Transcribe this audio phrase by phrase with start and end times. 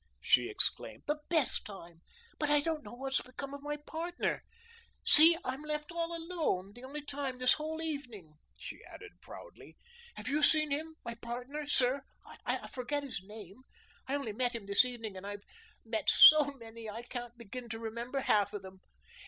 [0.19, 1.03] she exclaimed.
[1.05, 2.01] "The best time
[2.39, 4.41] but I don't know what has become of my partner.
[5.05, 5.37] See!
[5.45, 9.77] I'm left all alone the only time this whole evening," she added proudly.
[10.15, 12.01] "Have you seen him my partner, sir?
[12.25, 13.57] I forget his name.
[14.07, 15.43] I only met him this evening, and I've
[15.85, 18.79] met SO many I can't begin to remember half of them.